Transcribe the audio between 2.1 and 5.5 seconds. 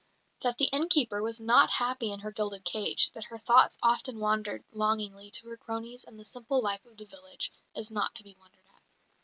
in her gilded cage, that her thoughts often wandered longingly to